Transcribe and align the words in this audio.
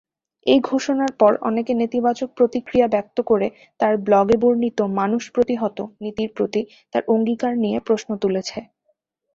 এই 0.45 0.59
ঘোষণার 0.63 1.11
পর 1.19 1.31
অনেকে 1.41 1.71
নেতিবাচক 1.73 2.29
প্রতিক্রিয়া 2.37 2.87
ব্যক্ত 2.87 3.17
করে, 3.21 3.47
তার 3.79 3.93
ব্লগে 4.05 4.37
বর্ণিত 4.37 4.79
"মানুষ 4.99 5.23
প্রতিহত" 5.33 5.77
নীতির 6.03 6.29
প্রতি 6.37 6.61
তার 6.93 7.03
অঙ্গীকার 7.07 7.53
নিয়ে 7.63 7.79
প্রশ্ন 7.87 8.09
তুলেছে। 8.23 8.57